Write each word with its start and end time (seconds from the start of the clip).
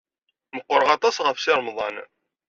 Meqqreɣ 0.55 0.89
aṭas 0.95 1.15
ɣef 1.25 1.37
Si 1.39 1.51
Remḍan. 1.57 1.95